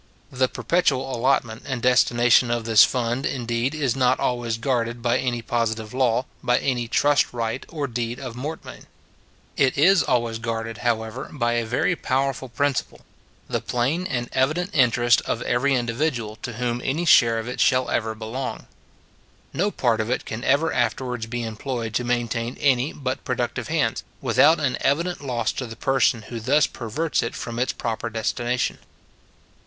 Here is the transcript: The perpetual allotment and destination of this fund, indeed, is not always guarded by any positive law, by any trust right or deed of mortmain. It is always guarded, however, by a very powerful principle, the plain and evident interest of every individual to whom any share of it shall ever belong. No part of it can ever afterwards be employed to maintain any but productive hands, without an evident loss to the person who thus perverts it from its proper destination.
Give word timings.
The 0.31 0.47
perpetual 0.47 1.15
allotment 1.15 1.61
and 1.67 1.79
destination 1.79 2.49
of 2.49 2.65
this 2.65 2.83
fund, 2.83 3.23
indeed, 3.23 3.75
is 3.75 3.95
not 3.95 4.19
always 4.19 4.57
guarded 4.57 5.03
by 5.03 5.19
any 5.19 5.43
positive 5.43 5.93
law, 5.93 6.25
by 6.41 6.57
any 6.57 6.87
trust 6.87 7.31
right 7.31 7.63
or 7.69 7.85
deed 7.85 8.19
of 8.19 8.35
mortmain. 8.35 8.87
It 9.57 9.77
is 9.77 10.01
always 10.01 10.39
guarded, 10.39 10.79
however, 10.79 11.29
by 11.31 11.53
a 11.53 11.67
very 11.67 11.95
powerful 11.95 12.49
principle, 12.49 13.01
the 13.47 13.61
plain 13.61 14.07
and 14.07 14.27
evident 14.33 14.71
interest 14.73 15.21
of 15.27 15.43
every 15.43 15.75
individual 15.75 16.35
to 16.37 16.53
whom 16.53 16.81
any 16.83 17.05
share 17.05 17.37
of 17.37 17.47
it 17.47 17.59
shall 17.61 17.87
ever 17.91 18.15
belong. 18.15 18.65
No 19.53 19.69
part 19.69 20.01
of 20.01 20.09
it 20.09 20.25
can 20.25 20.43
ever 20.43 20.73
afterwards 20.73 21.27
be 21.27 21.43
employed 21.43 21.93
to 21.93 22.03
maintain 22.03 22.57
any 22.59 22.91
but 22.91 23.23
productive 23.23 23.67
hands, 23.67 24.01
without 24.19 24.59
an 24.59 24.77
evident 24.81 25.23
loss 25.23 25.51
to 25.51 25.67
the 25.67 25.75
person 25.75 26.23
who 26.23 26.39
thus 26.39 26.65
perverts 26.65 27.21
it 27.21 27.35
from 27.35 27.59
its 27.59 27.71
proper 27.71 28.09
destination. 28.09 28.79